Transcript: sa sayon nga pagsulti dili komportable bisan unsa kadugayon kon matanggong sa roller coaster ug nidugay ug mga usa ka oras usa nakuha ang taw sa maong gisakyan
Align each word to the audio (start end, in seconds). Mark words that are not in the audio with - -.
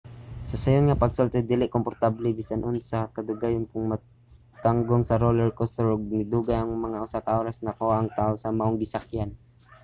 sa 0.49 0.57
sayon 0.63 0.85
nga 0.87 1.01
pagsulti 1.03 1.39
dili 1.51 1.65
komportable 1.75 2.27
bisan 2.39 2.65
unsa 2.71 2.99
kadugayon 3.15 3.67
kon 3.71 3.83
matanggong 3.91 5.03
sa 5.05 5.19
roller 5.23 5.49
coaster 5.57 5.87
ug 5.95 6.01
nidugay 6.17 6.59
ug 6.63 6.83
mga 6.85 7.01
usa 7.05 7.23
ka 7.25 7.31
oras 7.41 7.57
usa 7.57 7.65
nakuha 7.67 7.95
ang 7.97 8.11
taw 8.17 8.31
sa 8.37 8.55
maong 8.57 8.81
gisakyan 8.83 9.29